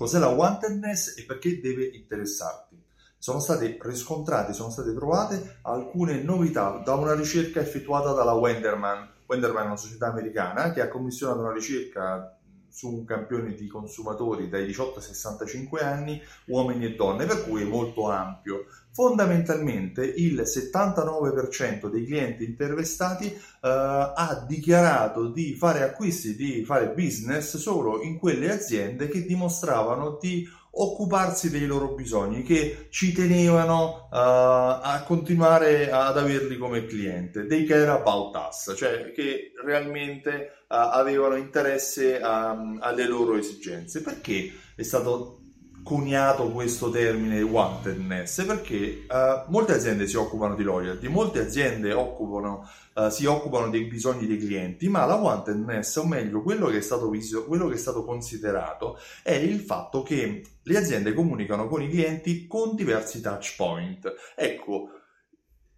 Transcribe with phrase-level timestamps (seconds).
[0.00, 2.82] Cos'è la wantedness e perché deve interessarti?
[3.18, 9.06] Sono state riscontrate, sono state trovate alcune novità da una ricerca effettuata dalla Wenderman.
[9.26, 12.39] Wenderman è una società americana che ha commissionato una ricerca
[12.70, 17.62] su un campione di consumatori dai 18 ai 65 anni, uomini e donne, per cui
[17.62, 18.66] è molto ampio.
[18.92, 27.56] Fondamentalmente il 79% dei clienti intervistati eh, ha dichiarato di fare acquisti, di fare business
[27.56, 34.16] solo in quelle aziende che dimostravano di occuparsi dei loro bisogni, che ci tenevano uh,
[34.16, 41.36] a continuare ad averli come cliente, they care about us, cioè che realmente uh, avevano
[41.36, 44.02] interesse a, alle loro esigenze.
[44.02, 45.39] Perché è stato
[45.82, 52.68] coniato questo termine wantedness perché uh, molte aziende si occupano di loyalty, molte aziende occupano,
[52.94, 56.82] uh, si occupano dei bisogni dei clienti, ma la wantedness, o meglio quello che, è
[56.82, 61.82] stato visto, quello che è stato considerato, è il fatto che le aziende comunicano con
[61.82, 64.12] i clienti con diversi touch point.
[64.36, 64.88] Ecco,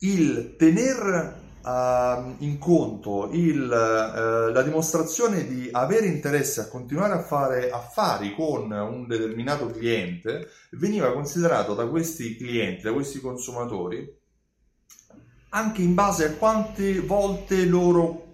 [0.00, 1.45] il tener
[2.38, 8.70] in conto il, uh, la dimostrazione di avere interesse a continuare a fare affari con
[8.70, 14.08] un determinato cliente veniva considerato da questi clienti, da questi consumatori,
[15.48, 18.25] anche in base a quante volte loro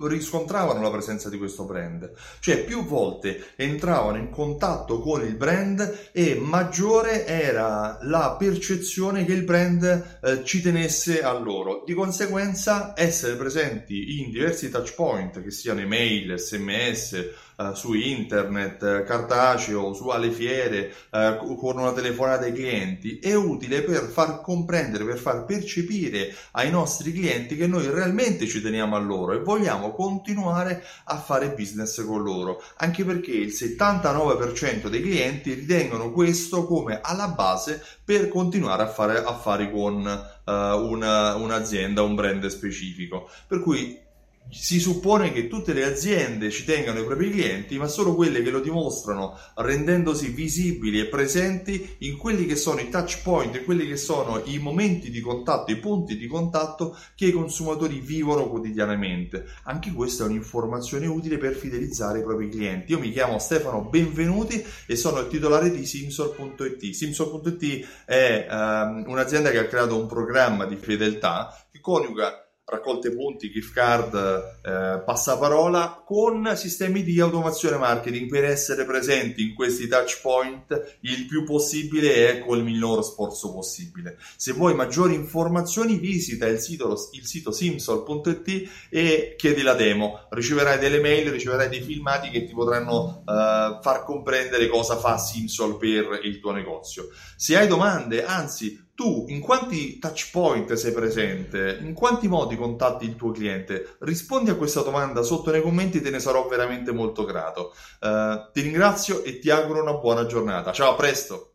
[0.00, 6.10] riscontravano la presenza di questo brand, cioè più volte entravano in contatto con il brand
[6.12, 11.82] e maggiore era la percezione che il brand eh, ci tenesse a loro.
[11.84, 17.28] Di conseguenza essere presenti in diversi touch point, che siano email, sms,
[17.60, 23.34] eh, su internet, eh, cartaceo, su alle fiere, eh, con una telefonata ai clienti, è
[23.34, 28.96] utile per far comprendere, per far percepire ai nostri clienti che noi realmente ci teniamo
[28.96, 35.02] a loro e vogliamo continuare a fare business con loro, anche perché il 79% dei
[35.02, 42.02] clienti ritengono questo come alla base per continuare a fare affari con uh, una, un'azienda,
[42.02, 43.28] un brand specifico.
[43.46, 44.08] Per cui
[44.50, 48.50] si suppone che tutte le aziende ci tengano i propri clienti, ma solo quelle che
[48.50, 53.86] lo dimostrano rendendosi visibili e presenti in quelli che sono i touch point, in quelli
[53.86, 59.46] che sono i momenti di contatto, i punti di contatto che i consumatori vivono quotidianamente.
[59.64, 62.92] Anche questa è un'informazione utile per fidelizzare i propri clienti.
[62.92, 66.90] Io mi chiamo Stefano Benvenuti e sono il titolare di Simsol.it.
[66.90, 73.50] Simsol.it è um, un'azienda che ha creato un programma di fedeltà che coniuga raccolte punti,
[73.50, 80.20] gift card, eh, passaparola con sistemi di automazione marketing per essere presenti in questi touch
[80.22, 84.16] point il più possibile e con il minor sforzo possibile.
[84.36, 90.78] Se vuoi maggiori informazioni visita il sito, il sito simsol.it e chiedi la demo, riceverai
[90.78, 96.20] delle mail, riceverai dei filmati che ti potranno eh, far comprendere cosa fa Simsol per
[96.22, 97.08] il tuo negozio.
[97.36, 101.78] Se hai domande, anzi tu in quanti touch point sei presente?
[101.80, 103.96] In quanti modi contatti il tuo cliente?
[104.00, 107.74] Rispondi a questa domanda sotto nei commenti, te ne sarò veramente molto grato.
[107.98, 110.70] Uh, ti ringrazio e ti auguro una buona giornata.
[110.72, 111.46] Ciao, a presto!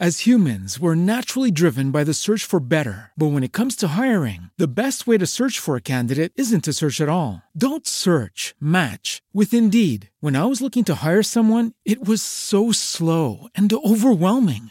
[0.00, 3.10] As humans, we're naturally driven by the search for better.
[3.16, 6.62] But when it comes to hiring, the best way to search for a candidate isn't
[6.64, 7.42] to search at all.
[7.56, 10.10] Don't search, match with Indeed.
[10.20, 14.70] When I was looking to hire someone, it was so slow and overwhelming.